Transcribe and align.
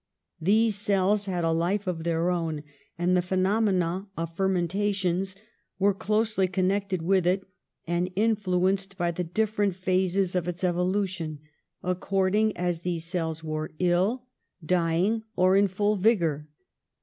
These 0.39 0.77
cells 0.77 1.25
had 1.25 1.43
a 1.43 1.51
life 1.51 1.85
of 1.85 2.03
their 2.03 2.31
own, 2.31 2.63
and 2.97 3.15
the 3.15 3.21
phenomena 3.21 4.07
of 4.17 4.35
fermentations 4.35 5.35
were 5.77 5.93
closely 5.93 6.47
connected 6.47 7.03
with 7.03 7.27
it 7.27 7.45
and 7.85 8.09
influenced 8.15 8.97
by 8.97 9.11
the 9.11 9.23
different 9.23 9.75
phases 9.75 10.33
of 10.35 10.47
its 10.47 10.63
evolution, 10.63 11.37
according 11.83 12.57
as 12.57 12.79
these 12.79 13.05
cells 13.05 13.43
were 13.43 13.73
ill, 13.77 14.25
dy 14.65 14.81
50 15.01 15.03
PASTEUR 15.03 15.05
ing 15.13 15.23
or 15.35 15.55
in 15.55 15.67
full 15.67 15.95
vigour. 15.95 16.47